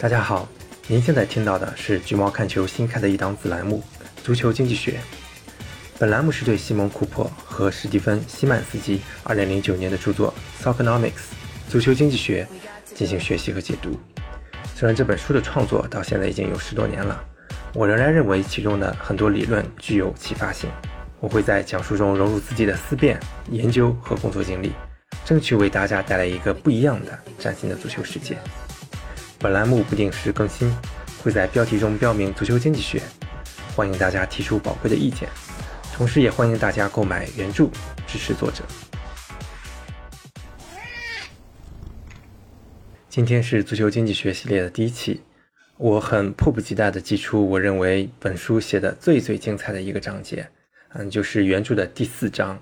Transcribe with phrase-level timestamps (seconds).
[0.00, 0.48] 大家好，
[0.86, 3.82] 您现在听到的是橘猫看球新开的一档子栏目
[4.24, 4.92] 《足球经济学》。
[5.98, 10.32] 本栏目是对西蒙·库珀和史蒂芬·西曼斯基2009年的著作
[10.64, 11.10] 《Soccernomics》
[11.68, 12.46] 足球经济学
[12.94, 13.98] 进行学习和解读。
[14.76, 17.20] 虽然这本书的创作到现在已经有十多年了，
[17.74, 20.70] 我仍然认为其中的很多理论具有启发性。
[21.18, 23.18] 我会在讲述中融入自己的思辨、
[23.50, 24.70] 研究和工作经历，
[25.24, 28.38] 争取为大家带来一个不一样的、崭新的足球世界。
[29.40, 30.68] 本栏目不定时更新，
[31.22, 33.00] 会在标题中标明“足球经济学”，
[33.76, 35.28] 欢迎大家提出宝贵的意见，
[35.94, 37.68] 同时也欢迎大家购买原著
[38.04, 38.64] 支持作者。
[43.08, 45.22] 今天是足球经济学系列的第一期，
[45.76, 50.48] 我很迫不及待地寄出我认为本书写的最最精彩的一个章节，
[50.94, 52.60] 嗯，就是原著的第四章，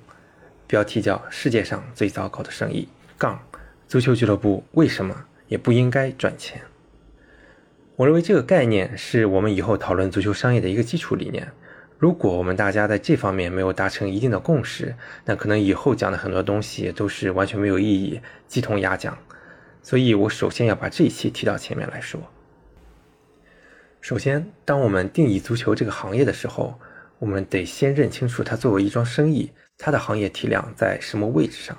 [0.67, 3.41] 标题叫“世界上最糟糕的生意”杠
[3.89, 5.25] 足球俱乐部为什么？
[5.49, 6.63] 也不应该赚钱。
[7.97, 11.51] 我认为这个概念是我们以后讨论足球商业的一个基础理念。
[11.99, 19.17] 如果我们大家在这方面没有达成一定的共识，那可能以后讲的很多东西都是完全没有意义，鸡同鸭讲。
[19.83, 22.21] 所以我首先要把这一期提到前面来说。
[24.03, 26.79] 首先，当我们定义足球这个行业的时候，
[27.19, 31.75] 我们得先认清楚它作为一桩生意，它的行业体量在什么位置上。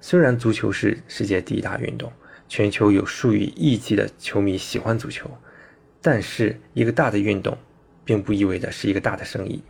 [0.00, 2.12] 虽然足球是世界第一大运动。
[2.52, 5.26] 全球有数以亿计的球迷喜欢足球，
[6.02, 7.56] 但是一个大的运动，
[8.04, 9.62] 并不意味着是一个大的生意。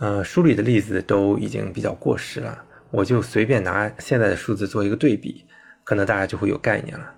[0.00, 5.46] 呃，书里的例子都已经比较过时了，我就随便拿现在的数字做一个对比，
[5.82, 7.14] 可能大家就会有概念了。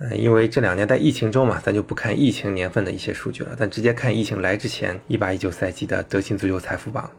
[0.00, 7.10] 嗯，因为这两年在疫情中嘛，咱就不看疫情年份的一些数据了，咱直接看疫情来之前一八一九赛季的德勤足球财富榜，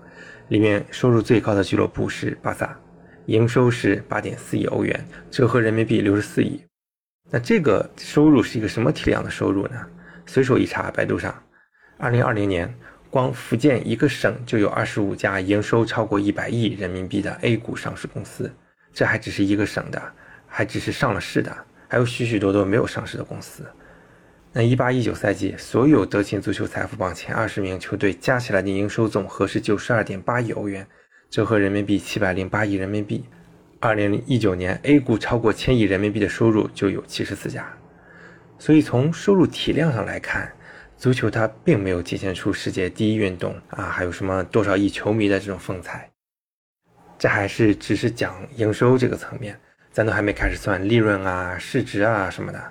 [0.50, 2.80] 里面收入最高的俱乐部是巴萨，
[3.26, 6.62] 营收是八点四亿欧元，折合人民币六十四亿。
[7.32, 9.76] 那这个收入是一个什么体量的收入呢？
[10.26, 11.44] 随手一查，百度上，
[11.98, 12.74] 二零二零年
[13.10, 18.52] 光福建一个省就有二十五家营收超过一百亿人民币的 A 股上市公司，
[18.94, 20.02] 这还只是一个省的，
[20.48, 21.56] 还只是上了市的，
[21.88, 23.64] 还有许许多多没有上市的公司。
[24.52, 30.88] 那一八一九赛季，所有德勤足球财富榜前二十名球队加起来的营收总和是九十二点八亿欧元，
[31.30, 33.26] 折合人民币七百零八亿人民币。
[33.82, 37.66] 二零一九年，A 股超过千亿人民币的收入就有七十四家，
[38.58, 40.52] 所以从收入体量上来看，
[40.98, 46.12] 足球它并没有体现出世界第一运动啊，还有什么多少亿球迷的这种风采。
[47.18, 49.58] 这还是只是讲营收这个层面，
[49.94, 52.62] 咱都还没开始算利润啊、市值啊什么的。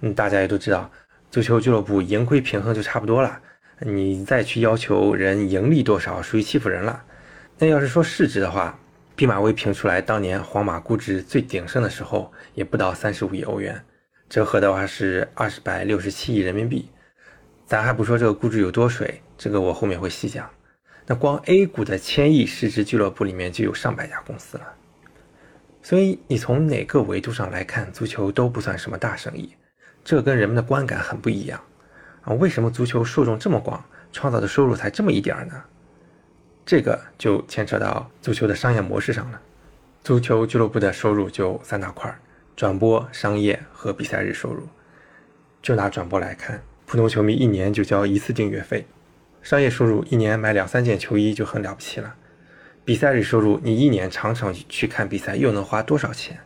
[0.00, 0.90] 嗯，大家也都知道，
[1.30, 3.40] 足球俱乐部盈亏平衡就差不多了，
[3.78, 7.04] 你再去要求人盈利多少，属于欺负人了。
[7.58, 8.76] 那要是说市值的话，
[9.14, 13.84] 毕马威评出来，当年皇马估值最鼎盛的时候，也不到三十五亿欧元，
[14.28, 16.88] 折合的话是二十百六十七亿人民币。
[17.66, 20.48] 咱还不说这个估值有多水，这个我后面会细讲。
[21.06, 24.64] 那光 A 股的千亿市值俱乐部里面就有上百家公司了。
[25.82, 29.54] 所以你从哪个维度上来看，足球都不算什么大生意，
[30.02, 31.60] 这跟人们的观感很不一样
[32.22, 32.32] 啊。
[32.34, 35.62] 为什么足球受众这么广，创造的收入才这么一点儿呢？
[36.64, 39.40] 这个就牵扯到足球的商业模式上了。
[40.02, 42.12] 足球俱乐部的收入就三大块：
[42.56, 44.66] 转播、商业和比赛日收入。
[45.60, 48.84] 就拿转播来看，普通球迷一年就交一次订阅费；
[49.42, 52.14] 商业收入一年买两三件球衣就很了不起了；
[52.84, 56.40] 比赛日收入，你一年常常去看比赛又能花多少钱？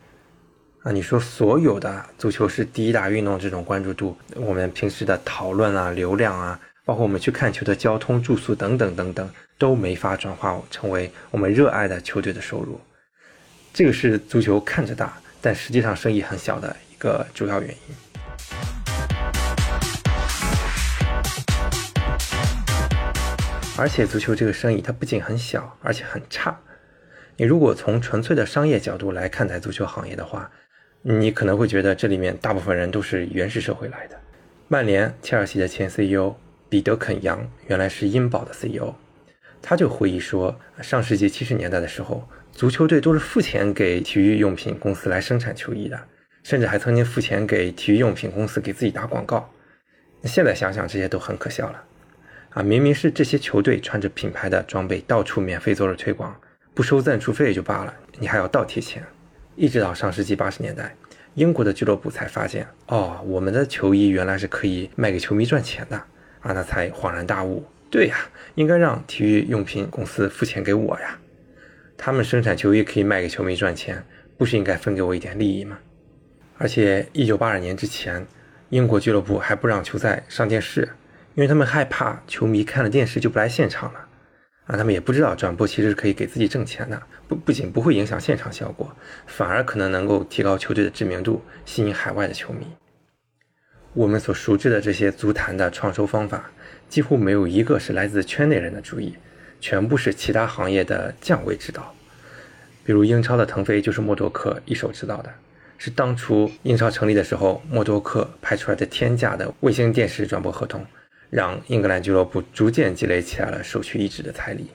[0.83, 9.31] 啊，你说所有的足球是第一大运动这种关注度，我们平时的讨论啊、流量啊，包括我们去看球的交通、住宿等等等等。
[9.59, 12.79] 都没法转化成为我们热爱的球队的收入，
[13.73, 17.95] 这个是足球看着大，但实际上生意很小的一个主要原因。
[23.79, 26.55] 而且足球这个生意它不仅很小，而且很差。
[27.39, 30.51] 你如果从纯粹的商业角度来看待足球行业的话，
[31.01, 34.21] 你可能会觉得这里面大部分人都是原始社会来的。
[34.69, 36.35] 曼联、切尔西的前 CEO
[36.69, 38.95] 彼得肯扬原来是英宝的 CEO。
[39.63, 46.01] 他就回忆说，上世纪七十年代的时候，足球队都是付钱给体育用品公司来生产球衣的，
[46.43, 49.51] 甚至还曾经付钱给体育用品公司给自己打广告。
[50.25, 51.85] 现在想想，这些都很可笑了。
[52.51, 56.35] 啊，明明是这些球队穿着品牌的装备到处免费做着推广，
[56.73, 59.03] 不收赞助费也就罢了，你还要倒贴钱。
[59.57, 60.95] 一直到上世纪八十年代，
[61.35, 66.03] 英国的俱乐部才发现，哦，我们的球衣原来是可以卖给球迷赚钱的，
[66.47, 67.65] 啊，那才恍然大悟。
[67.91, 68.17] 对呀，
[68.55, 71.19] 应该让体育用品公司付钱给我呀，
[71.97, 74.05] 他们生产球衣可以卖给球迷赚钱，
[74.39, 75.79] 不是应该分给我一点利益吗？
[76.59, 78.25] 而且，一九八二年之前，
[78.69, 80.89] 英国俱乐部还不让球赛上电视，
[81.35, 84.01] 因为他们害怕球迷看了电视就不来现场了。
[84.67, 88.95] 啊，他们也不知道转播其实是可以给自己挣钱的，不不仅不会影响现场效果，
[89.27, 92.67] 反而可能能够提高球队的知名度，吸引海外的球迷。
[93.97, 96.51] 我们所熟知的这些足坛的创收方法，
[96.87, 99.17] 几乎没有一个是来自圈内人的主意，
[99.59, 101.95] 全部是其他行业的降维指导。
[102.85, 105.33] 比如英超的腾飞就是默多克一手指导的。
[105.79, 110.85] 是当初英超成立的时候，默多克拍出来的天价的卫星电视转播合同，
[111.31, 114.67] 让英格兰俱乐部逐渐积累起来了首屈一指的财力，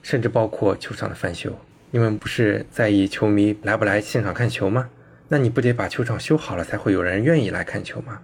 [0.00, 1.52] 甚至包括球场的翻修。
[1.90, 4.88] 你们不是在意球迷来不来现场看球吗？
[5.30, 8.20] 那你不得把球场修好了，才会有人愿意来看球吗？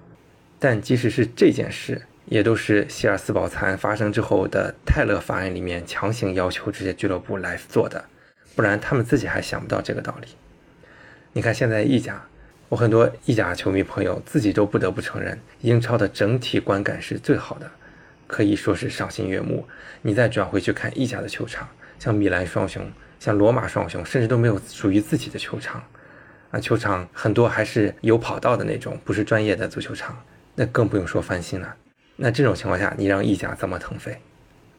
[0.64, 8.02] 但即使是这件事，也都是希尔斯堡惨案发生之后的泰勒法案里面强行要求这些俱乐部来做的，
[8.56, 10.28] 不然他们自己还想不到这个道理。
[11.34, 12.24] 你看，现在意甲，
[12.70, 17.70] 我很多意甲球迷朋友自己都不得不承认，英超的整体观感是最好的，
[18.26, 19.68] 可以说是赏心悦目。
[20.00, 21.68] 你再转回去看意甲的球场，
[21.98, 22.90] 像米兰双雄、
[23.20, 25.84] 像罗马双雄，甚至都没有属于自己的球场，
[26.50, 30.18] 啊，球场很多还是有跑道的那种，不是专业的足球场，
[30.54, 31.74] 那更不用说翻新了。
[32.16, 34.16] 那这种情况下，你让意甲怎么腾飞？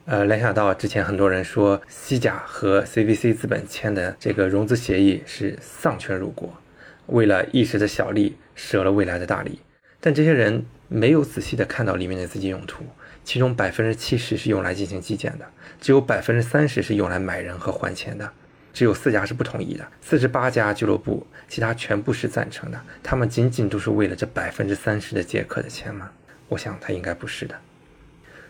[0.05, 6.53] 呃，联想到之前很多人说西甲和 CVC 资本签的这个融资协议是丧权辱国，
[7.07, 9.59] 为了一时的小利舍了未来的大利。
[9.99, 12.85] 但这些人没有仔细的看到里面的资金用途，
[13.23, 15.45] 其中百分之七十是用来进行基建的，
[15.81, 18.31] 只有百分之三十是用来买人和还钱的，
[18.75, 22.81] 只有四家是不同意的，四十八家俱乐部其他全部是赞成的。
[23.01, 26.11] 他们仅仅都是为了这百分之三十的借客的钱吗？
[26.49, 27.55] 我想他应该不是的。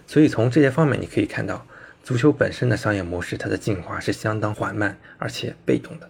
[0.07, 1.63] 所以从这些方面，你可以看到，
[2.04, 6.10] 足球本身的商业模式，它的进化是相当缓慢而且被动的。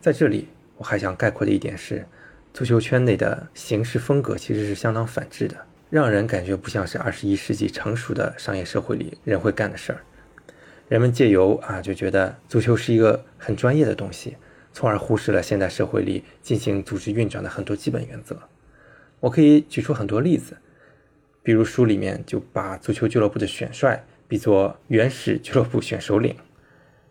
[0.00, 0.48] 在这里，
[0.78, 2.06] 我还想概括的一点是，
[2.54, 5.54] 足球圈内的行事风格其实是相当反智的，
[5.90, 10.00] 让人感觉不像是二十一世纪成熟的商业社会里人会干的事儿。
[10.88, 14.36] 人们借由啊，就觉得足球是一个很专业的东西，
[14.72, 18.38] 从而忽视了现代社会里进行组织运转的很多基本原则。
[19.20, 20.56] 我可以举出很多例子。
[21.42, 26.34] 比如书里面就把足球俱乐部的选帅比作原始俱乐部选首领。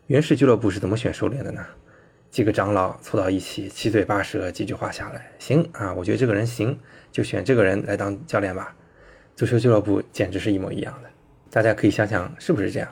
[0.07, 1.63] 原始俱乐部是怎么选首领的呢？
[2.31, 6.75] 几个长老凑到一起，七嘴八舌几句话下来，行啊，我觉得这个人行，
[7.11, 8.75] 就选这个人来当教练吧。
[9.35, 11.09] 足球俱乐部简直是一模一样的，
[11.51, 12.89] 大家可以想想是不是这样？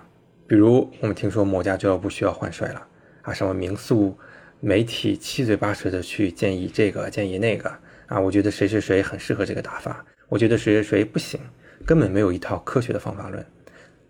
[0.52, 2.88] 比如我们听说某家俱乐部需要换帅了
[3.22, 4.20] 啊，什么名宿、
[4.60, 7.72] 媒体七嘴八舌的去建议这个建议那个
[8.08, 10.06] 啊，我觉得谁谁谁很适合这个打法。
[10.28, 11.40] 我觉得谁谁谁不行，
[11.86, 13.46] 根本没有一套科学的方法论，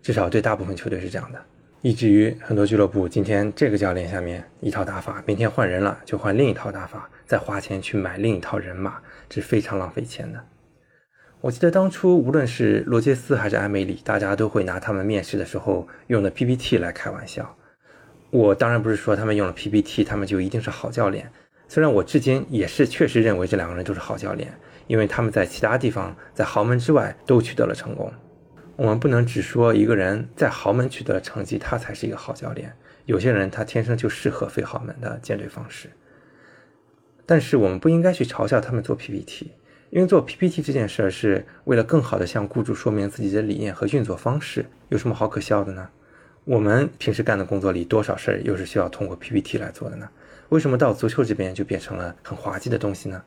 [0.02, 1.40] 至少对大部分球队是这样的，
[1.80, 10.44] 以至于很多俱乐部今天这个教练下面一套打法，明天换人了就换另一套打法，再花钱去买另一套人马，这是非常浪费钱的。
[11.42, 17.56] 我记得当初无论是罗杰斯还是埃梅里，大家都会拿他们面试的时候用的 PPT 来开玩笑。
[18.30, 21.28] 我当然不是说他们用了 PPT，他们就一定是好教练，
[21.66, 24.54] 虽然我至今也是确实认为这两个人都是好教练。
[24.86, 28.12] 因为他们在其他地方，在豪门之外都取得了成功。
[28.76, 32.72] 我们不能只说一个人在豪门取得了成绩，他才是一个好教练。
[33.06, 35.88] 有些人他天生就适合非豪门的建队方式。
[37.26, 39.52] 但是我们不应该去嘲笑他们做 PPT，
[39.92, 45.86] 因为做 PPT 这件事儿是为了更好的向雇主说明自己的理念和运作方式，有什么好可笑的呢？
[46.44, 50.08] 我们平时干的工作里多少事儿又是需要通过 PPT 来做的呢？
[50.48, 53.22] 为什么到足球这边就变成了很滑稽的东西呢？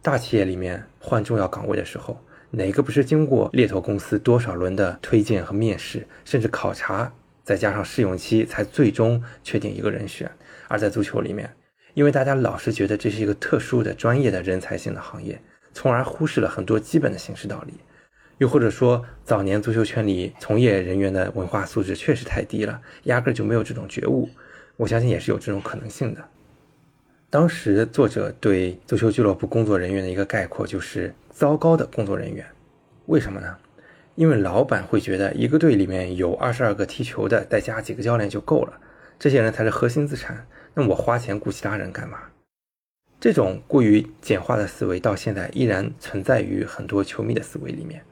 [0.00, 2.16] 大企业里面换重要岗位的时候，
[2.52, 10.30] 哪个不是经过猎头公司多少轮的推荐和面试，甚至考察，再加上试用期，才最终确定一个人选？
[10.68, 11.52] 而在足球里面，
[11.94, 15.36] 因为大家老是觉得这是一个特殊的、专业的人才性的行业，
[15.80, 17.72] 从而忽视了很多基本的形式道理。
[18.36, 24.28] 又或者说，早年足球圈里从业人员的文化素质确实太低了，压根就没有这种觉悟。
[24.76, 26.22] 我相信也是有这种可能性的。
[27.30, 32.44] 当时作者对足球俱乐部工作人员的一个概括就是糟糕的工作人员。
[33.06, 33.56] 为什么呢？
[34.16, 38.78] 因为老板会觉得一个队里面有二十二个踢球的，再加几个教练就够了，
[39.18, 40.46] 这些人才是核心资产。
[40.74, 42.18] 那我花钱雇其他人干嘛？
[43.20, 48.02] 这种过于简化的思维到现在依然存在于很多球迷的思维里面。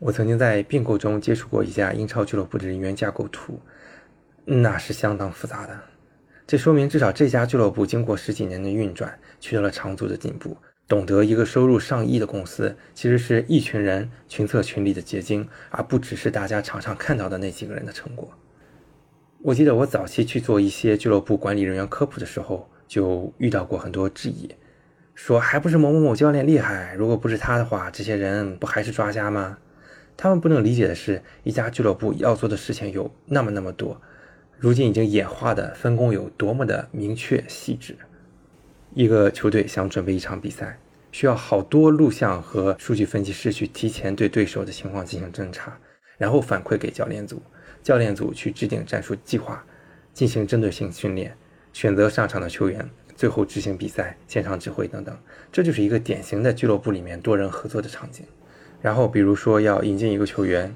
[0.00, 3.60] 我曾经在并购中接触过一家英超俱乐部的人员架构图，
[4.44, 5.80] 那是相当复杂的。
[6.48, 10.56] 这说明，至少这家俱乐部经过十几年的运转，取得了长足的进步。
[10.88, 18.32] 懂得一个收入上亿的公司，其实是一群人群策群力的结晶，而不只是大家场上看到的那几个人的成果。
[19.42, 24.50] 我记得我早期去做一些俱乐部管理人员科普的时候，就遇到过很多质疑，
[25.14, 29.58] 说还不是某某某教练厉害，如果不是他的话，这些人不还是抓瞎吗？
[30.16, 34.00] 他们不能理解的是，一家俱乐部要做的事情有那么那么多，
[34.58, 37.96] 如今已经演化的分工有多么的明确细致。
[38.94, 40.80] 一个球队想准备一场比赛，
[41.12, 45.78] 需要好多录像和数据分析师去提前对对手的情况进行侦查，
[46.16, 47.40] 然后反馈给教练组，
[47.82, 49.64] 教练组去制定战术计划，
[50.12, 51.36] 进行针对性训练，
[51.72, 55.16] 选择上场的球员，最后执行比赛、现场指挥等等。
[55.50, 58.24] 这就是一个典型的俱乐部里面多人合作的场景。
[58.80, 60.72] 然后，比如说要引进一个球员，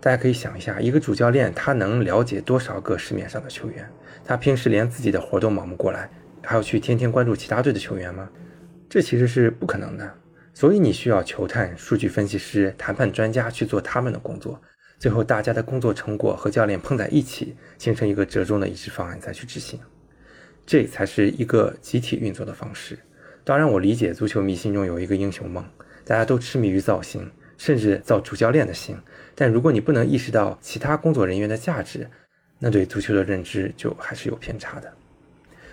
[0.00, 3.88] 大家可以想一下，一个主教练他能了解多少个市面上的球员？
[4.24, 6.10] 他平时连自己的活都忙不过来，
[6.42, 8.28] 还要去天天关注其他队的球员吗？
[8.88, 10.14] 这其实是不可能的。
[10.52, 14.60] 所以你需要球探、数据分析师、谈判专家去做他们的工作，
[14.98, 19.80] 最后大家的工作成果和教练碰在一起，形成一个折中的一致方案再去执行，
[20.66, 22.98] 这才是一个集体运作的方式。
[23.42, 25.64] 当然，我理解足球迷心中有一个英雄梦。
[26.04, 28.96] 大家都痴迷于造星，甚至造主教练的星。
[29.34, 32.08] 但如果你不能意识到其他工作人员的价值，
[32.58, 34.92] 那对足球的认知就还是有偏差的。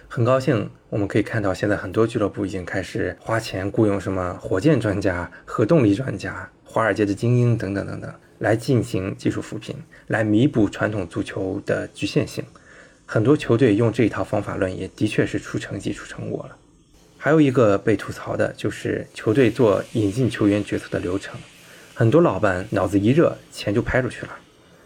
[0.07, 9.75] 很高兴我们可以看到，现在很多俱乐部已经开始花钱雇佣什么火箭专家、核动力专家、华尔街的精英等等等等，来进行技术扶贫，
[10.07, 12.43] 来弥补传统足球的局限性。
[13.09, 16.57] 很多球队用这一套方法论，也的确是出成绩、出成果了。
[17.17, 21.39] 还有一个被吐槽的就是球队做引进球员决策的流程，
[21.93, 24.37] 很多老板脑子一热，钱就拍出去了，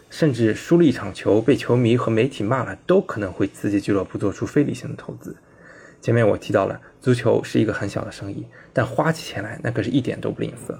[0.08, 5.34] 甚至输了一场球，被球迷和媒体骂了，都可能会刺激俱乐部做出非理性的投资。
[6.00, 10.76] 前面我提到了，足球是一个很小的生意，但花起钱来那可是一点都不吝啬。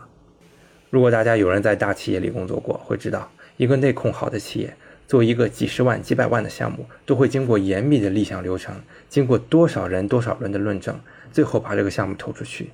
[0.91, 4.77] 如果大家有人在大企业里工作过，会知道，一个内控好的企业，
[5.13, 8.75] 做一个几十万、几百万的项目，都会经过严密的立项流程，
[9.11, 10.99] 经过多少人、多少轮的论证。
[11.31, 12.71] 最后把这个项目投出去，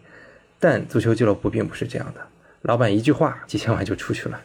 [0.61, 2.21] 但足球俱乐部并不是这样的。
[2.63, 4.41] 老板一句话，几千万就出去了，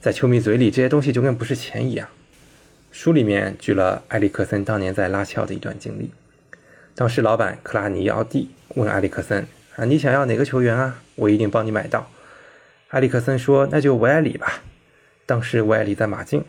[0.00, 2.08] 在球迷嘴里，这些东西就跟不是钱一样。
[2.90, 6.10] 书里面举了埃里克森当年在拉齐奥的一段经历。
[6.94, 11.02] 当时老板克拉尼奥蒂问埃里克森：“啊，你想要哪个球员啊？
[11.16, 12.10] 我一定帮你买到。”
[12.92, 14.62] 埃里克森说：“那就维埃里吧。”
[15.26, 16.42] 当时维埃里在马竞，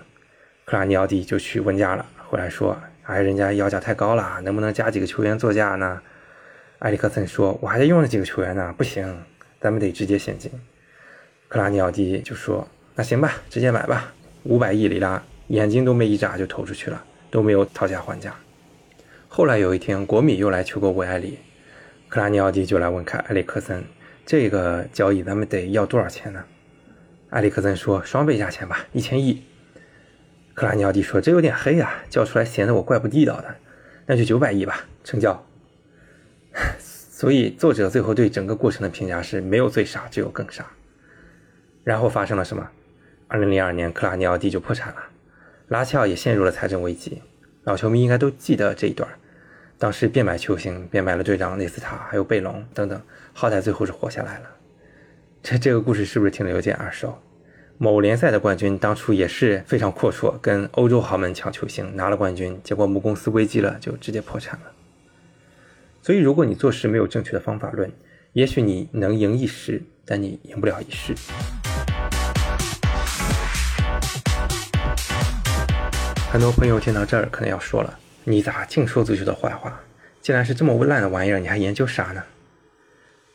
[0.70, 6.02] 克拉尼奥蒂就去问价了，回来说：“哎，人家要价太高了，能不能加几个球员作价呢？”
[6.80, 9.24] 埃里克森说：“我还得用了几个球员呢，不行，
[9.62, 10.52] 咱们得直接现金。”
[11.48, 18.36] 克拉尼奥蒂就说：“那行吧，直接买吧，五百亿里拉，眼睛都没一眨就投出去了，都没有讨价还价。”
[19.30, 21.40] 后来有一天，国米又来求购维埃里，
[22.10, 23.82] 克拉尼奥蒂就来问看埃里克森
[24.28, 26.44] ：“这个交易咱们得要多少钱呢？”
[27.32, 29.42] 埃里克森说：“双倍价钱吧，一千亿。”
[30.58, 33.56] 克拉尼奥蒂说：“这有点黑啊，叫出来显得我怪不地道的，
[34.08, 35.46] 那就九百亿吧，成交。”
[36.82, 40.66] 所以，作者最后对整个过程的评价是没有最傻，只有更傻。
[41.84, 42.68] 然后发生了什么？
[43.28, 45.04] 二零零二年，克拉尼奥蒂就破产了，
[45.68, 47.22] 拉齐奥也陷入了财政危机。
[47.66, 49.08] 老球迷应该都记得这一段。
[49.78, 53.00] 当时变卖球星，变卖了队长内斯塔，还有贝隆等等，
[53.32, 54.50] 好歹最后是活下来了。
[55.44, 57.16] 这这个故事是不是听着有点耳熟？
[57.80, 64.72] 某联赛的冠军当初也是非常阔绰，跟欧洲豪门抢球星，拿了冠军，结果母公司危机了，就直接破产了。
[66.02, 67.92] 所以，如果你做事没有正确的方法论，
[68.34, 71.14] 也许你能赢一时，但你赢不了一世。
[76.32, 79.80] 很多朋友听到这儿可能要说了：“你咋净说足球的坏话？
[80.20, 82.24] 既然是这么烂的玩意儿，你还研究啥呢？”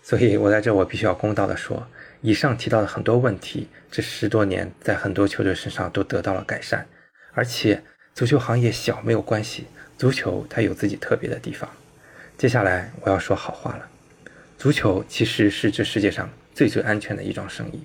[0.02, 1.86] 所以我在这我必须要公道的说，
[2.22, 6.86] 以上提到的很多问题，这十多年在很多球队身上都得到了改善，
[7.32, 7.82] 而且
[8.14, 9.66] 足球行业小没有关系，
[9.98, 11.68] 足球它有自己特别的地方。
[12.38, 13.88] 接下来我要说好话了。
[14.56, 17.82] 足球其实是这世界上最最安全的一桩生意。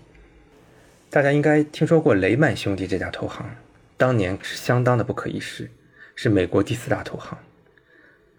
[1.10, 3.56] 大家应该听说过雷曼兄弟这家投行，
[3.98, 5.72] 当年是相当的不可一世，
[6.16, 7.36] 是美国第四大投行。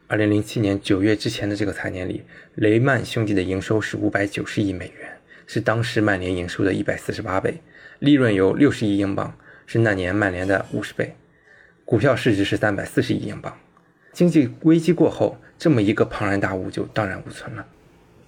[0.06, 2.22] 二零零七年九月之前的这个财年里，
[2.54, 5.17] 雷曼兄弟的营收是五百九十亿美元，
[5.48, 7.60] 是当时曼联营收的一百四十八倍，
[7.98, 9.34] 利润有六十亿英镑，
[9.66, 11.16] 是那年曼联的五十倍，
[11.86, 13.58] 股票市值是三百四十亿英镑。
[14.12, 17.66] 经济危机过后，这么一个庞然大物就荡然无存了。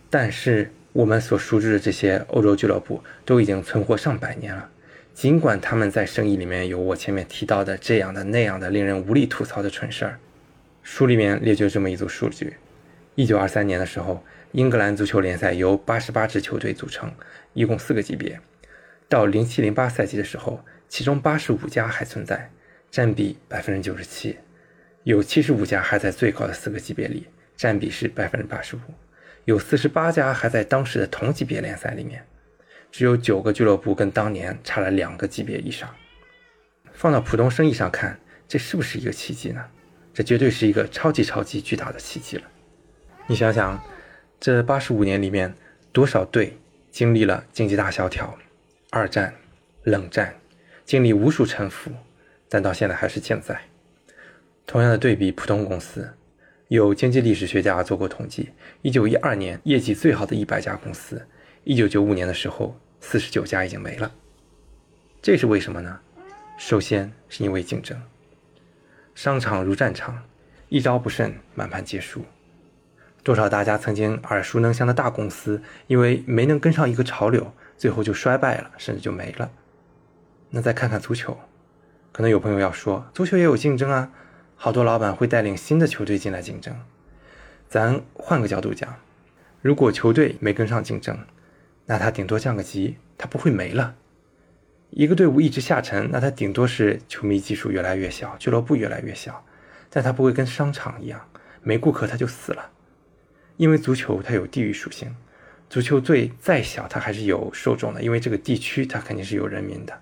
[0.09, 4.71] 但是我们所熟知的这些欧洲俱乐部都已经存活上百年了，
[5.13, 10.19] 尽管他们在生意里面有我前面提到的这样的那样的令人无力吐槽的蠢事儿。
[10.83, 12.55] 书里面列举这么一组数据：
[13.15, 17.13] 一九二三年的时候，英格兰足球联赛由八十八支球队组成，
[17.53, 18.37] 一共四个级别；
[19.09, 22.51] 到零七零八赛季的时候，其中八十五家还存在，
[22.91, 24.37] 占比百分之九十七。
[25.05, 28.81] 有七十五家还在最高的四个级别里，占比是百分之八十五；
[29.45, 32.27] 有四十八家还在当时的同级别联赛里面，
[32.91, 35.89] 只有九个俱乐部跟当年差了两个级别以上。
[36.93, 39.65] 放到普通生意上看，这是不是一个奇迹呢？
[40.13, 42.43] 这绝对是一个超级超级巨大的奇迹了。
[43.29, 43.81] 你想想，
[44.41, 45.55] 这八十五年里面，
[45.93, 46.57] 多少队
[46.91, 48.39] 经历了经济大萧条、
[48.89, 49.35] 二战、
[49.83, 50.35] 冷战，
[50.87, 51.91] 经历无数沉浮，
[52.49, 53.61] 但到现在还是健在。
[54.67, 56.15] 同样的对比，普通公司，
[56.69, 58.49] 有经济历史学家做过统计，
[58.81, 61.27] 一九一二年业绩最好的一百家公司，
[61.65, 64.11] 一九九五年的时候，四十九家已经没了。
[65.21, 66.01] 这是为什么呢？
[66.57, 68.01] 首先是因为竞争。
[69.15, 70.23] 商场如战场，
[70.71, 72.25] 一招不慎，满盘皆输。
[73.23, 79.51] 多少大家曾经耳熟能详的大公司，因为没能跟上一个潮流，最后就衰败了，甚至就没了。
[80.51, 81.39] 那再看看足球，
[82.13, 84.11] 可能有朋友要说，足球也有竞争啊，
[84.57, 86.75] 好多老板会带领新的球队进来竞争。
[87.69, 88.97] 咱换个角度讲，
[89.63, 91.19] 如果球队没跟上竞争，
[91.87, 93.95] 那他顶多降个级，他不会没了。
[94.89, 99.45] 一个队伍一直下沉，那他顶多是球迷基数越来越小，俱乐部越来越小，
[99.89, 101.21] 但他不会跟商场一样，
[101.63, 102.71] 没顾客他就死了。
[103.61, 105.15] 因为足球它有地域属性，
[105.69, 110.01] 足球队再小，它还是有受众的，因为这个地区它肯定是有人民的。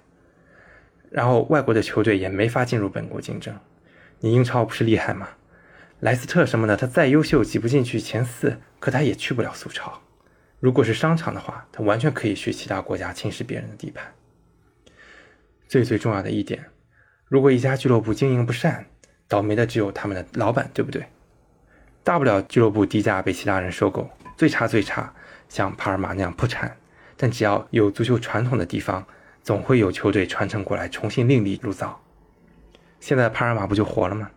[1.11, 3.59] 然后外国的球队也没法进入本国竞争。
[4.21, 5.31] 你英超不是厉害吗？
[5.99, 10.01] 莱斯特什么的，他再优秀挤不进去前四，可他也去不了苏超。
[10.61, 14.15] 如果是商场的话，他完全可以去其他国家侵蚀别人的地盘。
[15.67, 16.67] 最最重要的一点，
[17.27, 18.87] 如果一家俱乐部经营不善，
[19.27, 21.05] 倒霉的只有他们的老板，对不对？
[22.09, 25.13] 大不了俱乐部低价被其他人收购，最差最差
[25.47, 26.75] 像帕尔马那样破产。
[27.19, 29.07] 但只要有足球传统的地方，
[29.43, 32.01] 总会有球队传承过来，重新另立炉灶。
[32.99, 34.31] 现在帕尔马不就活了吗？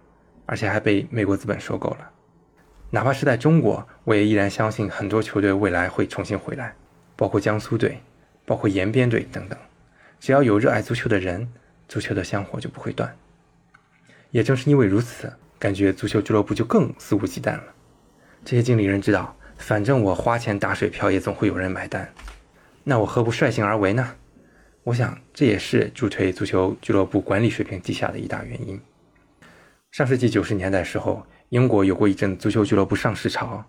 [0.45, 2.11] 而且还被美国资本收购了。
[2.89, 6.75] 哪怕是在中国，我也依然相信很多球队未来会重新回来，
[7.15, 8.01] 包括江苏队，
[8.45, 9.57] 包括延边队等等。
[10.19, 11.49] 只要有热爱足球的人，
[11.87, 13.15] 足球的香火就不会断。
[14.31, 15.31] 也正是因为如此。
[15.61, 17.63] 感觉足球俱乐部就更肆无忌惮了。
[18.43, 22.11] 这些经理人知道，反正我花钱打水漂，也总会有人买单，
[22.83, 24.15] 那我何不率性而为呢？
[24.85, 28.81] 我想这也是助推足球俱乐部管理水平低下的一大原因。
[29.91, 33.63] 上世纪九十年代时候，英国有过一阵足球俱乐部上市潮，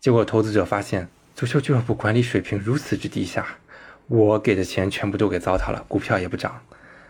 [0.00, 3.46] 结果投资者发现足球俱乐部管理水平如此之低下，
[4.06, 6.60] 我给的钱全部都给糟蹋了，股票也不涨，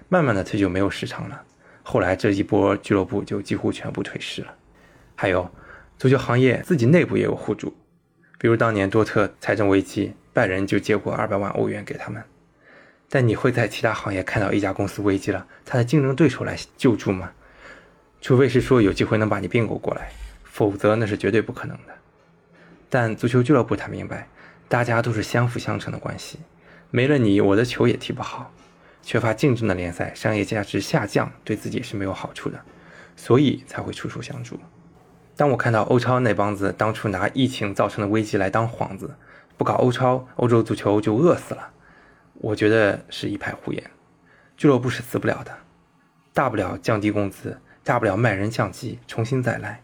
[0.09, 1.43] 慢慢的它就没有市场了。
[1.83, 4.55] 后来这一波俱乐部就几乎全部退市了，
[5.15, 5.51] 还有
[5.99, 7.75] 足球行业自己内部也有互助，
[8.39, 12.23] 比如当年多特财政危机，拜仁就借过二百万欧元给他们。
[13.09, 17.33] 但你会在其他行业看到一家公司危机了，他的竞争对手来救助吗？
[18.21, 20.13] 除非是说有机会能把你并购过来，
[20.45, 21.93] 否则那是绝对不可能的。
[22.89, 24.29] 但足球俱乐部他明白，
[24.69, 26.39] 大家都是相辅相成的关系，
[26.91, 28.53] 没了你，我的球也踢不好。
[29.03, 32.61] 缺乏竞争的联赛，商业价值下降，对自己是没有好处的，
[33.17, 34.59] 所以才会处处相助。
[35.37, 39.17] 当我看到欧超那帮子当初拿疫情造成的危机来当幌子，
[39.57, 41.71] 不搞欧超，欧洲足球就饿死了，
[42.35, 43.91] 我觉得是一派胡言。
[44.57, 45.53] 俱乐部是死不了的，
[46.33, 49.83] 大不了降低工资，大不了卖人降级，重新再来。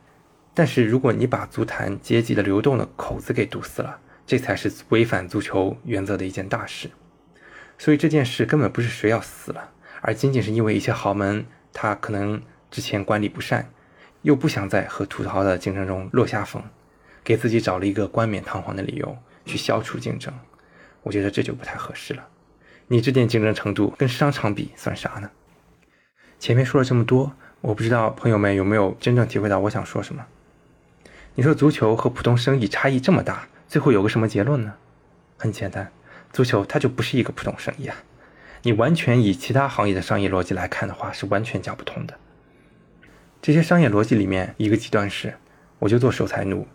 [0.54, 6.90] 但是如果你把足坛阶级的流动的口子给堵死了，这才是违反足球原则的一件大事。
[7.78, 9.70] 所以这件事根本不是谁要死了，
[10.02, 13.70] 而仅仅是因为一些豪门，他可能之前管理不善，
[14.22, 16.62] 又不想在和土豪的竞争中落下风，
[17.22, 20.34] 给自己找了一个冠冕堂皇的理由去消除竞争。
[21.04, 22.26] 我觉得这就不太合适了。
[22.88, 25.30] 你这点竞争程度跟商场比算啥呢？
[26.40, 30.26] 前面说了这么多，我不知道朋友们有没有真正体会到我想说什么。
[31.34, 34.74] 你说足球和普通生意差异这么大，最后有个什么结论呢？
[35.36, 35.92] 很简单。
[36.32, 37.96] 足球它就不是一个普通生意啊！
[38.62, 42.14] 你完全以其他行业的商业逻辑来看的话，是完全讲不通的。
[43.40, 45.34] 这些商业逻辑里面，一个极端是，
[45.78, 46.66] 我就做守财奴，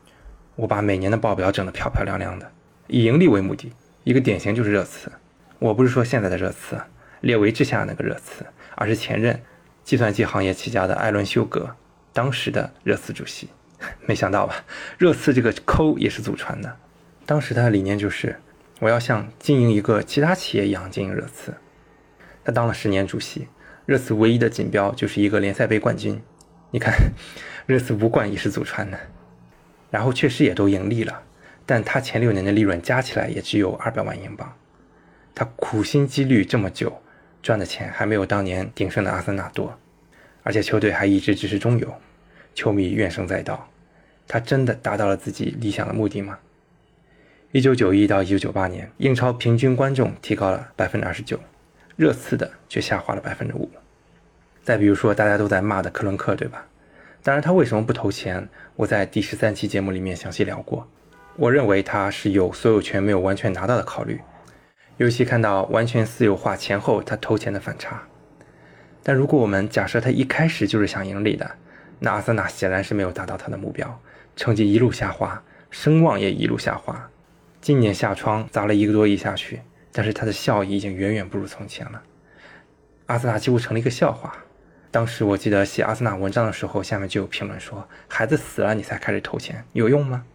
[0.55, 2.51] 我把每年的报表整得漂漂亮亮的，
[2.87, 3.73] 以盈利为目的。
[4.05, 5.11] 一个典型就是热刺，
[5.59, 6.81] 我不是说现在的热刺，
[7.21, 9.41] 列维之下那个热刺，而是前任
[9.83, 11.75] 计算机行业起家的艾伦休格，
[12.13, 13.49] 当时的热刺主席。
[14.05, 14.55] 没想到吧？
[14.97, 16.77] 热刺这个抠也是祖传的，
[17.25, 18.39] 当时他的理念就是。
[18.83, 21.53] 我要像经营一个其他企业一样经营热刺。
[22.43, 23.47] 他当了十年主席，
[23.85, 26.21] 热刺唯一的锦标就是一个联赛杯冠军。
[26.71, 26.93] 你看，
[27.65, 28.99] 热刺五冠也是祖传的，
[29.89, 31.23] 然后确实也都盈利了，
[31.65, 34.53] 但他前六年的利润加起来也只有二百万英镑。
[35.33, 37.01] 他苦心积虑这么久，
[37.41, 39.79] 赚的钱还没有当年鼎盛的阿森纳多，
[40.43, 41.93] 而且球队还一直只是中游，
[42.53, 43.69] 球迷怨声载道。
[44.27, 46.37] 他真的达到了自己理想的目的吗？
[47.53, 51.39] 一九九一到一九九八年，英超平均观众提高了百分之二十九，
[51.95, 53.69] 热刺的却下滑了百分之五。
[54.63, 56.65] 再比如说，大家都在骂的克伦克，对吧？
[57.21, 58.49] 当然，他为什么不投钱？
[58.75, 60.89] 我在第十三期节目里面详细聊过。
[61.35, 64.19] 我认为他是有所有权没有完全拿到的考虑，
[64.97, 68.01] 尤其看到完全私有化前后他投钱的反差。
[69.03, 71.51] 但如果我们假设他一开始就是想盈利的，
[71.99, 74.01] 那阿森纳显然是没有达到他的目标，
[74.35, 77.11] 成绩一路下滑，声望也一路下滑。
[77.63, 79.61] 今年下窗砸了一个多亿下去，
[79.93, 82.03] 但是它的效益已经远远不如从前了。
[83.05, 84.35] 阿森纳几乎成了一个笑话。
[84.91, 90.25] 当时我记得写阿森纳文章的时候，下面就有评论说：“孩子死了你才开始投钱，有用吗？”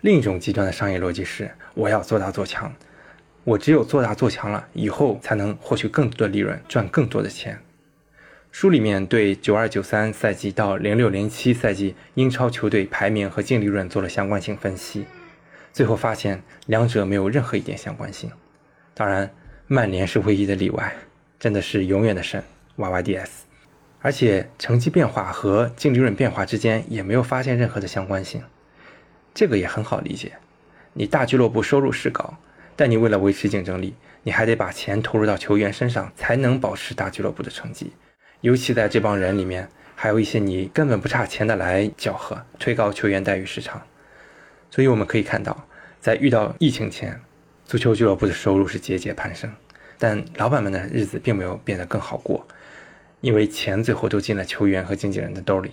[0.00, 2.74] 另一种极端的商业逻辑是：我要做大做强，
[3.44, 7.60] 我只有做大做强了，以后才能获取更多的利润，赚更多的钱。
[8.50, 15.04] 书里面对九二九三赛季到零六零七赛季英超球队排名和净利润做了相关性分析。
[15.74, 18.30] 最后发现两者没有任何一点相关性，
[18.94, 19.28] 当然，
[19.66, 20.94] 曼联是唯一的例外，
[21.40, 22.40] 真的是永远的神
[22.76, 23.28] YYDS，
[24.00, 28.40] 而且成绩变化和净利润变化之间也没有发现任何的相关性，
[29.34, 30.34] 这个也很好理解。
[30.92, 32.36] 你大俱乐部收入是高，
[32.76, 37.92] 但你为了维持竞争力，你还得把钱投入到球员身上，才能保持大俱乐部的成绩。
[38.42, 43.82] 尤其在这帮人里面，还有一些你根本不差钱的来搅和，推高球员待遇市场。
[44.74, 45.68] 所以我们可以看到，
[46.00, 47.20] 在遇到疫情前，
[47.64, 49.48] 足球俱乐部的收入是节节攀升，
[50.00, 52.44] 但老板们的日子并没有变得更好过，
[53.20, 55.70] 因为钱最后都进了球员和经纪人的兜里，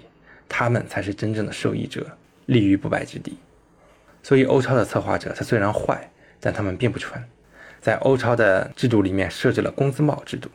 [0.47, 3.39] 他们才是真正的受益者，立于不败之地。
[4.21, 7.23] 所以欧超的策划者他虽然坏，但他们并不蠢，
[7.81, 10.47] 在欧超的制度里面设置了工资帽制度，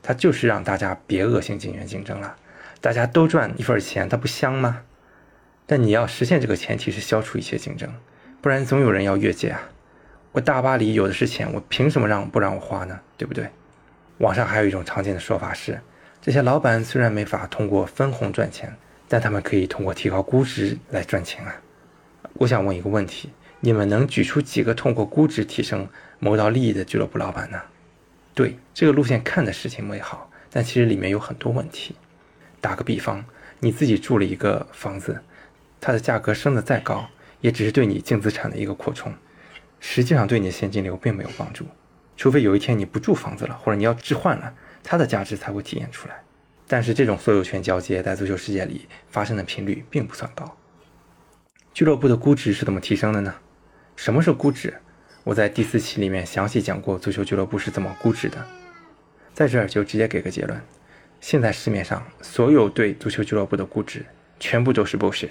[0.00, 2.36] 他就是让大家别恶性竞员竞争了，
[2.80, 4.82] 大家都赚一份钱，他不香吗？
[5.70, 7.92] 但你要实现这个前提是消除一切竞争，
[8.40, 9.60] 不然总有人要越界啊！
[10.32, 12.98] 我大巴黎有的是钱，我凭什么让不让我花呢？
[13.18, 13.46] 对不对？
[14.16, 15.78] 网上还有一种常见的说法是，
[16.22, 18.74] 这些老板虽然没法通过分红赚钱，
[19.08, 21.54] 但他们可以通过提高估值来赚钱啊！
[22.32, 23.28] 我想问一个问题：
[23.60, 25.86] 你们能举出几个通过估值提升
[26.18, 27.60] 谋到利益的俱乐部老板呢？
[28.32, 31.94] 对，这个路线看的事情美好，但其实里面有很多问题。
[32.58, 33.22] 打个比方，
[33.60, 35.20] 你自己住了一个房子。
[35.80, 37.08] 它的价格升得再高，
[37.40, 39.12] 也只是对你净资产的一个扩充，
[39.80, 41.66] 实际上对你的现金流并没有帮助。
[42.16, 46.20] 除非有一天你不住房子了，或者你要置换了，它的价值才会体现出来。
[46.66, 50.56] 但是这种所有权交接在足球世界里发生的频率并不算高。
[51.72, 53.34] 俱乐部的估值是怎么提升的呢？
[53.94, 54.74] 什么是估值？
[55.24, 58.44] 我在第四期里面详细讲过足球俱乐部是怎么估值的，
[59.32, 60.60] 在这儿就直接给个结论：
[61.20, 64.04] 现在市面上所有对足球俱乐部的估值
[64.40, 65.30] 全部都是 bullshit。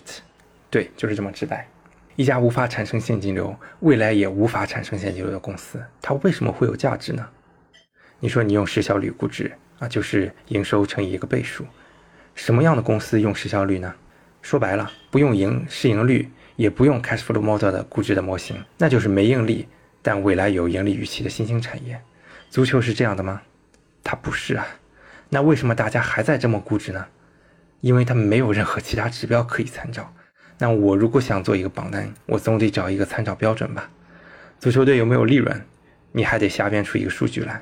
[0.69, 1.67] 对，就是这么直白。
[2.15, 7.27] 一家无法产生现金流，未来也无法产生现金流的公司，它为什么会有价值呢？
[8.19, 11.65] 你说你用市销率估值啊，就是营收乘以一个倍数。
[12.34, 13.93] 什么样的公司用市销率呢？
[14.41, 19.67] 说白了，不用盈市盈率，也不用 cash flow model 的估值的模型，那就是没盈利
[20.01, 22.01] 但未来有盈利预期的新兴产业。
[22.49, 23.41] 足球是这样的吗？
[24.03, 24.65] 它不是啊。
[25.30, 27.06] 那为什么大家还在这么估值呢？
[27.82, 30.13] 因为它没有任何其他指标可以参照。
[30.60, 33.89] 那我如果想做一个榜单，我总得找一个参照标准吧。
[34.60, 35.62] 足球队有没有利润？
[36.12, 37.62] 你还得瞎编出一个数据来，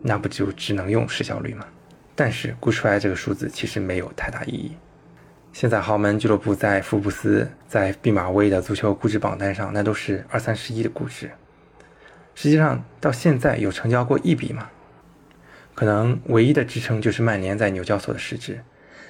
[0.00, 1.66] 那不就只能用市销率吗？
[2.14, 4.72] 但是估出来这个数字其实没有太大意义。
[5.52, 11.30] 现在豪门俱乐部在福布斯、在毕马威的足球估值榜单上，那都是二三十亿的估值。
[12.34, 14.70] 实际上到现在有成交过一笔吗？
[15.74, 18.60] 可能唯一的支撑就是曼联在纽交所的市值，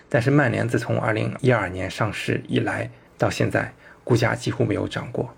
[0.09, 2.91] 但是曼联自从二零一二年上市以来。
[3.21, 3.71] 到现在，
[4.03, 5.37] 股价几乎没有涨过，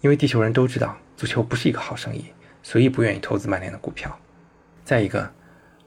[0.00, 2.24] 因为地球人都知道足球不是一个好生意，
[2.60, 4.18] 所以不愿意投资曼联的股票。
[4.84, 5.32] 再一个，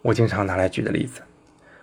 [0.01, 1.21] 我经常拿来举的例子，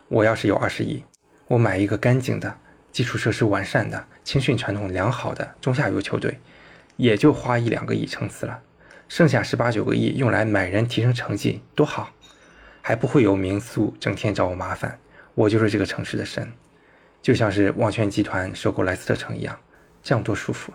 [0.08, 1.04] 我要是有二十亿，
[1.46, 2.56] 我买一个干净的、
[2.90, 6.40] 基础设施完善的、青训传统良好的中下游球队，
[6.96, 8.62] 也就花一两个亿撑死了，
[9.08, 12.08] 剩下十八九个亿用来买人提升成绩，多好，
[12.80, 14.98] 还不会有民宿整天找我麻烦，
[15.34, 16.50] 我就是这个城市的神。
[17.24, 19.58] 就像是旺泉集团收购莱斯特城一样，
[20.02, 20.70] 这样多舒服。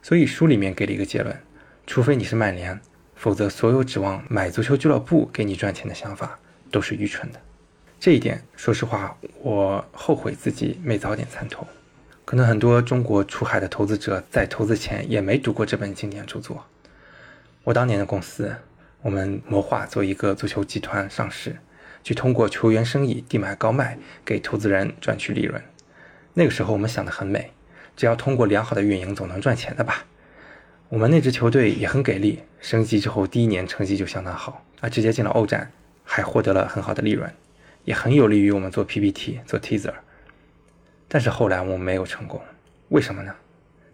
[0.00, 1.38] 所以书里面给了一个结论：
[1.86, 2.80] 除非你是曼联，
[3.14, 6.38] 否则所有指望买足球俱乐部给你赚钱的想法
[6.70, 7.38] 都是愚蠢的。
[8.00, 11.66] 这一点，说实话，我后悔自己没早点参透。
[12.24, 16.64] 可能很多中国出海的投资者在投资前也没读过这本经典著作。
[17.64, 18.56] 我当年的公司，
[19.02, 21.54] 我们谋划做一个足球集团上市。
[22.04, 25.60] 去通过球员生意低买高卖给投资人赚取利润。
[26.34, 27.50] 那个时候我们想得很美，
[27.96, 30.04] 只要通过良好的运营总能赚钱的吧。
[30.90, 35.72] 我们那支球队也很给力，升级之后第一年成绩就相当好，啊，直接进了欧战，
[36.04, 37.32] 还获得了很好的利润，
[37.84, 39.94] 也很有利于我们做 PPT、做 Teaser。
[41.08, 42.40] 但是后来我们没有成功，
[42.90, 43.34] 为什么呢？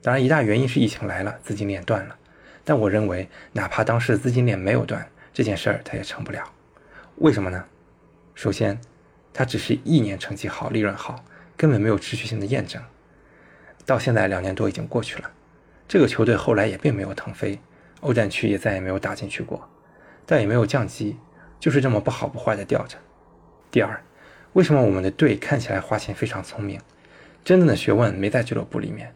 [0.02, 2.16] 当然，一大原因是疫情来了，资金链断了。
[2.64, 6.42] 但我认为，哪怕当时资金链没有断，这件事儿它也成不了。
[7.16, 7.64] 为什么呢？
[8.40, 8.80] 首先，
[9.34, 11.22] 它只是一年成绩好、利润好，
[11.58, 12.82] 根本没有持续性的验证。
[13.84, 15.30] 到现在两年多已经过去了，
[15.86, 17.60] 这个球队后来也并没有腾飞，
[18.00, 19.68] 欧战区也再也没有打进去过，
[20.24, 21.18] 但也没有降级，
[21.58, 22.96] 就是这么不好不坏的吊着。
[23.70, 24.02] 第二，
[24.54, 26.80] 为什么我们的队看起来花钱非常聪明，
[27.44, 29.14] 真正的学问没在俱乐部里面？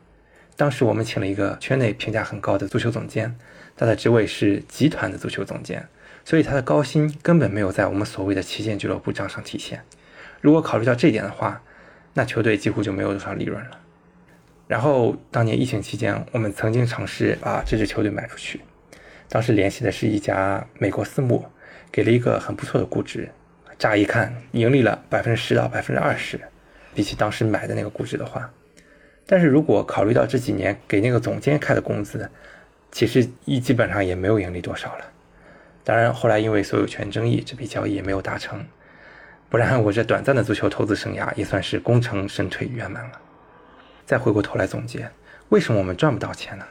[0.54, 3.34] 当时我们请了一个圈内评价很高的足球总监，
[3.74, 5.88] 他的职位是集团的足球总监，
[6.24, 9.84] 所以他的高薪根本没有在我们所谓的旗舰俱乐部账上体现。
[10.40, 11.62] 如果考虑到这点的话，
[12.14, 13.80] 那球队几乎就没有多少利润了。
[14.66, 18.60] 然后当年疫情期间，我们曾经尝试把这支球队卖出去，
[19.28, 21.44] 当时联系的是一家美国私募，
[21.92, 23.28] 给了一个很不错的估值，
[23.78, 26.40] 乍一看盈利了百分之十到百分之二十，
[26.94, 28.50] 比起当时买的那个估值的话。
[29.26, 32.30] 但是如果考虑到这几年给那个总监开的工资，
[32.90, 35.04] 其实一基本上也没有盈利多少了。
[35.84, 38.64] 当然后来因为所有权争议，这笔交易也没有达成。
[39.50, 43.20] 不然我这短暂的足球投资生涯也算是功成身退圆满了。
[44.04, 45.08] 再回过头来总结，
[45.50, 46.64] 为什么我们赚不到钱呢？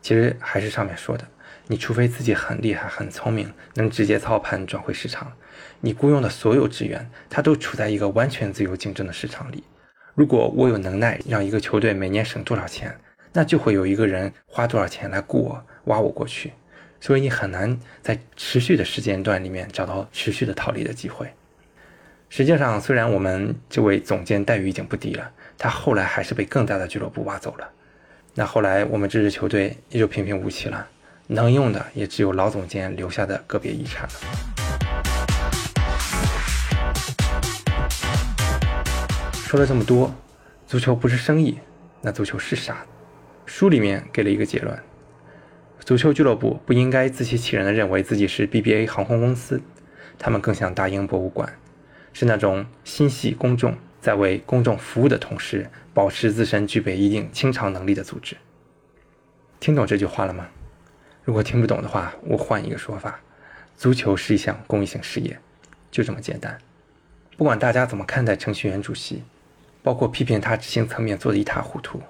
[0.00, 1.26] 其实还是上面说的，
[1.66, 5.32] 你除非自己很厉害、很聪明，能直接操盘转会市场，
[5.80, 9.64] 你雇佣的所有职员，他都处在一个完全自由竞争的市场里。
[10.14, 12.96] 如果我有能耐让一个球队每年省多少钱，
[13.32, 16.52] 那就会有一个人花多少钱来雇我挖我过去，
[17.00, 21.32] 所以你很难在持续的时间段里面找到持续的套利的机会。
[22.28, 27.68] 实际上，虽然我们这位总监待遇已经不低了，他后来还是被更大的俱乐部挖走了。
[28.34, 30.86] 那后来我们这支球队也就平平无奇了，
[31.26, 34.10] 能用的也只有老总监留下的个别遗产了。
[39.32, 40.14] 说了这么多，
[40.66, 41.58] 足球不是生意，
[42.02, 42.84] 那足球是啥？
[43.46, 44.78] 书里面给了一个结论：
[45.80, 49.60] 足球俱乐部不应该自欺欺人的认为自己是 BBA 航空公司，
[50.18, 51.58] 他们更像大英博物馆，
[52.12, 58.36] 是那种心系公众，在为公众服务的同时，保持自身具备一定清偿能力的组织。
[59.60, 60.48] 听懂这句话了吗？
[61.24, 63.20] 如果听不懂的话，我换一个说法：
[63.76, 65.38] 足球是一项公益性事业，
[65.90, 66.58] 就这么简单。
[67.36, 69.22] 不管大家怎么看待程序员主席。
[69.80, 72.02] 包括批评他执行层面做得一塌糊涂，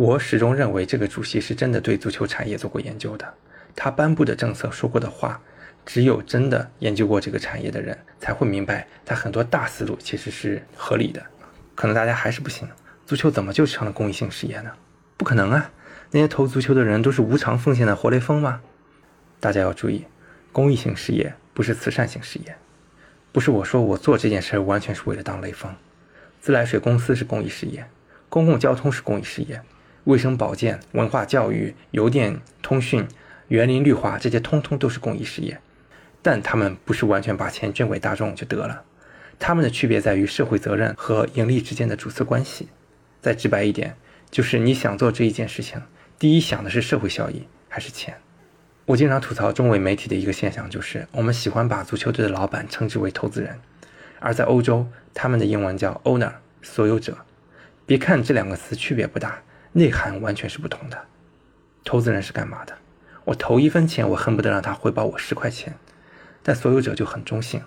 [0.00, 3.34] 我始终认为这个主席是真的对足球产业做过研究的。
[3.76, 5.38] 他颁布的政策说过的话，
[5.84, 11.22] 只有真的研究过这个产业的人才会明白，他很多大思路其实是合理的。
[11.74, 12.66] 可能大家还是不信，
[13.04, 14.70] 足球怎么就成了公益性事业呢？
[15.18, 15.70] 不可能啊！
[16.12, 18.62] 那些投足球的人都是无偿奉献的活雷锋吗？
[19.38, 20.06] 大家要注意，
[20.50, 22.56] 公益性事业不是慈善性事业，
[23.32, 25.70] 不是我说我做这件事完全是为了当雷锋。
[26.40, 27.84] 自来水公司是公益事业，
[28.30, 29.60] 公共交通是公益事业，
[30.04, 33.06] 卫生保健、文化教育、邮电通讯、
[33.48, 35.60] 园林绿化，这些通通都是公益事业。
[36.22, 38.82] 但他们不是完全把钱捐给大众就得了，
[39.38, 42.68] 他们的区别在于社会责任和盈利之间的主次关系。
[43.22, 43.96] 再直白一点，
[44.30, 45.80] 就是你想做这一件事情，
[46.18, 48.14] 第一想的是社会效益还是钱？
[48.86, 53.58] 我经常吐槽中美媒体的一个现象，就是我们喜欢把足球队的老板称之为投资人。
[54.18, 57.16] 而在欧洲，他们的英文叫 owner，所有者。
[57.86, 60.98] 别看这两个词区别不大，内涵完全是不同的。
[61.84, 62.76] 投资人是干嘛的？
[63.24, 65.74] 我投一分钱，我恨不得让他回报我十块钱。
[66.42, 67.62] 但所有者就很中性。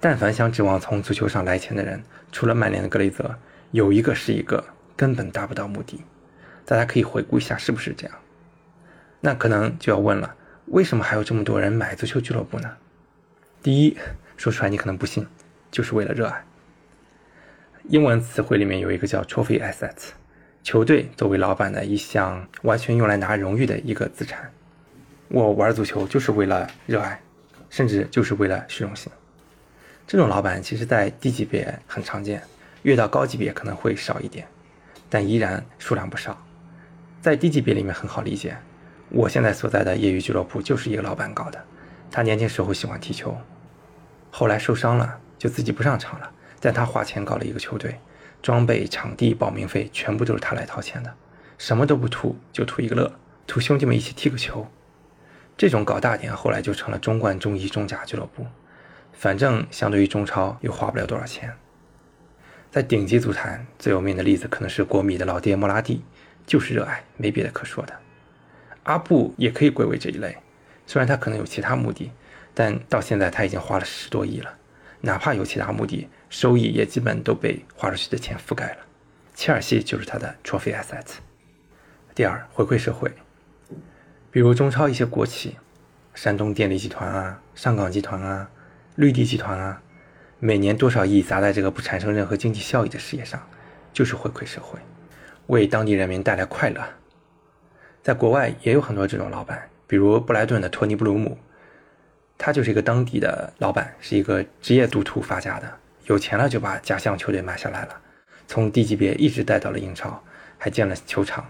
[0.00, 3.38] 但凡想指望从足球上来钱的人，除了曼联的格雷泽，
[3.70, 4.62] 有一个是一个，
[4.96, 6.04] 根本达不到目的。
[6.64, 8.16] 大家可以回顾一下，是不是这样？
[9.20, 10.34] 那可能就要问了，
[10.66, 12.76] 为什么还有这么多人买足球俱乐部呢？
[13.62, 13.96] 第一，
[14.36, 15.26] 说出来你可能不信。
[15.70, 16.44] 就是为了热爱。
[17.88, 20.10] 英文词汇里面有一个叫 trophy assets，
[20.64, 24.50] 球队作为老板的一项完全用来拿荣誉的一个资产。
[25.28, 27.20] 我玩足球就是为了热爱，
[27.68, 29.12] 甚至就是为了虚荣心。
[30.06, 32.42] 这种老板其实在低级别很常见，
[32.82, 34.46] 越到高级别可能会少一点，
[35.10, 36.42] 但依然数量不少。
[37.20, 38.56] 在低级别里面很好理解，
[39.10, 41.62] 我现在所在的业余俱乐部就是一个老板搞的。
[42.10, 43.36] 他年轻时候喜欢踢球，
[44.30, 45.20] 后来受伤了。
[45.36, 47.98] 就自己不上场了，但他花钱搞了一个球队，
[48.44, 51.14] 装备、场地、报名费全部都是他来掏钱的，
[51.56, 53.10] 什么都不图，就图一个乐，
[53.46, 54.70] 图兄弟们一起踢个球。
[55.56, 58.46] 这种搞大点，后来就成了中冠、中乙、中甲俱乐部，
[59.14, 61.54] 反正相对于中超又花不了多少钱。
[62.70, 66.04] 在顶级足坛最有名的例子可能是国米的老爹莫拉蒂，
[66.44, 67.94] 就是热爱，没别的可说的。
[68.82, 70.36] 阿布也可以归为这一类，
[70.86, 72.12] 虽然他可能有其他目的，
[72.52, 74.54] 但到现在他已经花了十多亿了，
[75.00, 78.78] 哪怕有其他目的，收益也基本都被花出去的钱覆盖了。
[79.36, 81.18] 切尔西就是他的 trophy assets。
[82.12, 83.08] 第二，回馈社会，
[84.32, 85.56] 比如中超一些国企，
[86.12, 88.50] 山东电力集团啊、上港集团啊、
[88.96, 89.80] 绿地集团啊，
[90.40, 93.40] 每年多少亿砸在这个不产生任何经济效益的事业上，
[93.92, 94.76] 就是回馈社会，
[95.46, 96.84] 为当地人民带来快乐。
[98.02, 101.38] 在国外也有很多这种老板，比如布莱顿的托尼·布鲁姆，
[102.36, 108.00] 他就是一个当地的老板，是一个职业赌徒发家的，有钱了就把家乡球队买下来了，
[108.46, 110.22] 从低级别一直带到了英超，
[110.58, 111.48] 还建了球场。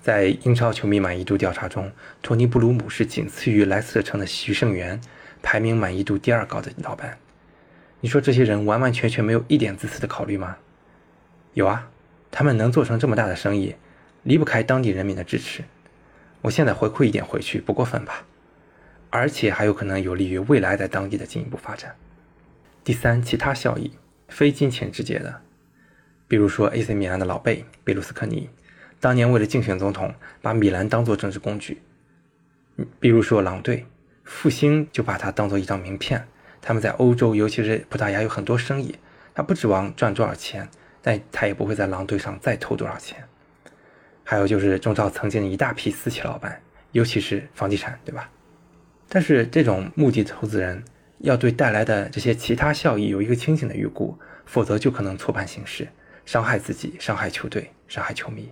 [0.00, 5.00] 在英超球迷满意度调查中，托尼·布鲁姆是仅次于莱斯特城的徐胜元，
[5.42, 7.18] 排名满意度第二高的老板。
[8.00, 10.56] 你说这些人完完全全没有一点自私的考虑吗？
[11.54, 11.88] 有啊，
[12.30, 13.74] 他们能做成这么大的生意。
[14.24, 15.62] 离不开当地人民的支持，
[16.42, 18.24] 我现在回馈一点回去不过分吧？
[19.10, 21.94] 而且还有可能有利于未来在当地的进一步发展。
[22.84, 23.92] 第三，其他效益，
[24.28, 25.42] 非金钱直接的，
[26.26, 28.48] 比如说 AC 米兰的老贝贝卢斯科尼，
[28.98, 31.76] 当年为了竞选总统，把米兰当做政治工具；
[32.98, 33.86] 比如说狼队，
[34.24, 36.26] 复兴就把它当做一张名片，
[36.60, 38.94] 他们在欧洲，尤其是葡萄牙有很多生意，
[39.34, 40.68] 他不指望赚多少钱，
[41.02, 43.22] 但他也不会在狼队上再投多少钱。
[44.24, 46.60] 还有就是中超曾经的一大批私企老板，
[46.92, 48.30] 尤其是房地产，对吧？
[49.08, 50.84] 但是这种目的投资人
[51.18, 55.88] 要对带来的这些其他效益有一个清醒的预估，否则就可能错判形势，
[56.24, 58.50] 伤害自己，伤害球队，伤害球迷。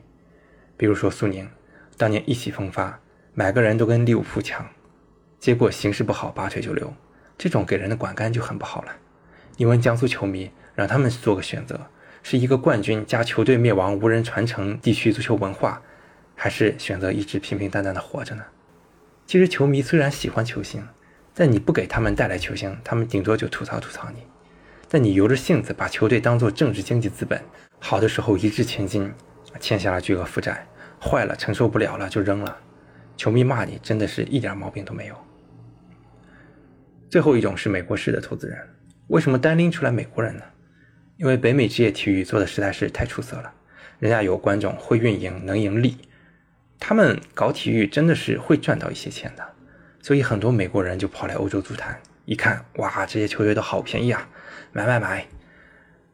[0.77, 1.49] 比如说苏宁，
[1.97, 3.01] 当年意气风发，
[3.35, 4.69] 买个人都跟利物浦抢，
[5.39, 6.93] 结果形势不好，拔腿就溜，
[7.39, 8.93] 这种给人的观感就很不好了。
[9.57, 11.81] 你问江苏球迷，让他们做个选择。
[12.23, 15.81] 是一个冠军加球队灭亡、无人传承地区足球文化，
[16.35, 18.43] 还是选择一直平平淡淡的活着呢？
[19.27, 20.85] 其实球迷虽然喜欢球星，
[21.39, 24.23] 但你不给他们带来球星，他们顶多就吐槽吐槽你。
[24.89, 27.39] 但你由着性子把球队当做政治经济资本，
[27.79, 29.13] 好的时候一掷千金，
[29.61, 30.67] 欠下了巨额负债，
[30.99, 32.57] 坏了承受不了了就扔了，
[33.19, 35.15] 球迷骂你真的是一点毛病都没有。
[37.11, 38.59] 最后一种是美国式的投资人，
[39.09, 40.43] 为什么单拎出来美国人呢？
[41.19, 43.53] 因为北美职业体育做的实在是太出色了，
[43.99, 45.99] 人家有观众，会运营，能盈利，
[46.81, 49.47] 他们搞体育真的是会赚到一些钱的，
[50.07, 54.29] 所以很多美国人就跑来欧洲足坛，一看，哇，这些球队都好便宜啊，
[54.71, 55.27] 买买买。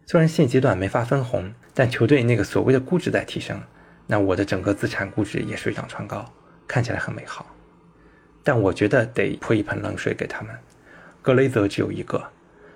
[0.07, 3.61] 虽然现阶段没法分红，但球队那个所谓的估值在提升，
[4.07, 6.25] 那我的整个资产估值也水涨船高，
[6.67, 7.55] 看起来很美好。
[8.43, 10.57] 但我觉得得泼一盆冷水给他们，
[11.21, 12.25] 格雷泽只有一个。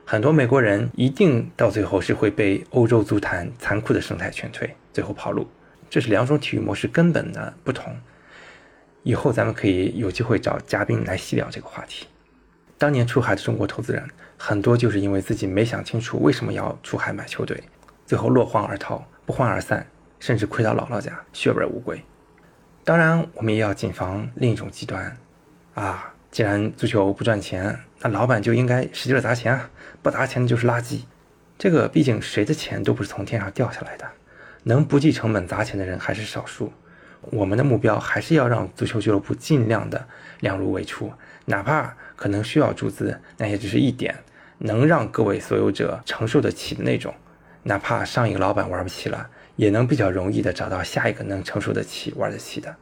[0.04, 5.48] 很多美国人一定到最后是会被欧洲足坛残酷的生态劝退，最后跑路。
[5.88, 7.96] 这是两种体育模式根本的不同。
[9.06, 12.08] 以后咱们可以有机会找嘉宾来细聊这个话题。
[12.76, 14.02] 当年出海的中国投资人
[14.36, 17.62] 很多就是因为自己没想清楚为什么要出海买球队，
[18.04, 19.86] 最后落荒而逃，不欢而散，
[20.18, 22.02] 甚至亏到姥姥家，血本无归。
[22.82, 25.16] 当然，我们也要谨防另一种极端，
[25.74, 26.12] 啊。
[26.32, 29.70] 既然足球不赚钱，那老板就应该使劲砸钱啊！
[30.02, 31.02] 不砸钱就是垃圾。
[31.56, 34.04] 这个毕竟谁的钱都不是从天上掉下来的，
[34.64, 36.72] 能不计成本砸钱的人还是少数。
[37.30, 40.06] 我们的目标还是要让足球俱乐部尽量的
[40.40, 41.12] 量入为出，
[41.46, 44.14] 哪怕可能需要注资，那也只是一点
[44.58, 47.14] 能让各位所有者承受得起的那种。
[47.64, 52.76] 哪怕上一个老板玩不起了，也能比较容易的找到下一个能承受得起、玩得起的，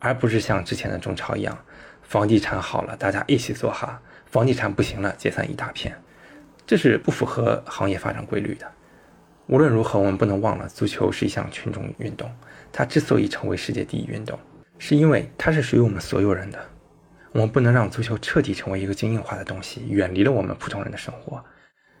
[0.00, 1.56] 而不是像之前的中超一样。
[2.02, 5.96] 房地产好了，大家一起做哈；房地产不行了，解散一大片，
[6.66, 8.66] 这是不符合行业发展规律的。
[9.46, 12.28] 无论如何，我们不能忘了，足球是一项群众运动。
[12.72, 14.38] 它之所以成为世界第一运动，
[14.78, 16.58] 是因为它是属于我们所有人的。
[17.32, 21.44] 我们不能让足球彻底成为一个精英化的东西，远离了我们普通人的生活。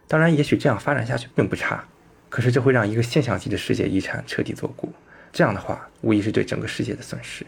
[0.08, 1.84] 当然，也许这样发展下去并不差，
[2.28, 4.92] 可是这会让一个现象级的世界遗产彻底作古。
[5.32, 7.46] 这样的话，无疑是对整个世界的损失。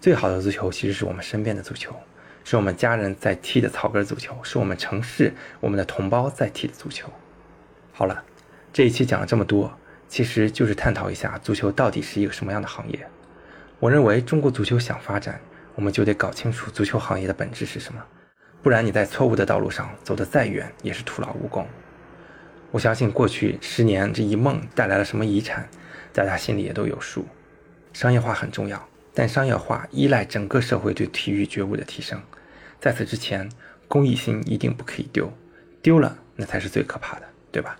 [0.00, 1.94] 最好的足球其实是我们身边的足球，
[2.42, 7.08] 是我们家人在踢的草根足球，是我们城市我们的同胞在踢的足球。
[7.92, 8.24] 好了，
[8.72, 9.72] 这一期讲了这么多，
[10.10, 13.06] 其实就是探讨一下足球到底是一个什么样的行业。
[13.78, 15.40] 我认为中国足球想发展，
[15.76, 18.02] 我们就得搞清楚足球行业的本质是什么，
[18.60, 21.64] 不然你在错误的道路上走得再远也是徒劳无功。
[22.72, 25.68] 我相信过去十年这一梦带来了什么遗产，
[26.12, 27.24] 大家心里也都有数。
[27.92, 28.84] 商业化很重要。
[29.12, 32.22] 但商业化依赖整个社会对体育觉悟的提升，
[32.80, 33.50] 在此之前，
[33.88, 35.30] 公益性一定不可以丢，
[35.82, 37.76] 丢了那才是最可怕的，对吧？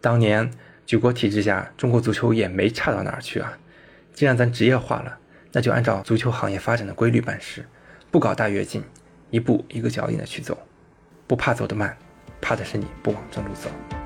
[0.00, 0.50] 当年
[0.92, 3.56] 举国体制下，中国足球也没差到哪儿去啊。
[4.12, 5.18] 既然咱职业化了，
[5.50, 7.64] 那就按照足球行业发展的规律办事，
[8.10, 8.84] 不搞大跃进，
[9.30, 10.58] 一步一个脚印的去走，
[11.26, 11.96] 不怕走得慢，
[12.42, 14.01] 怕的是你不往正路走。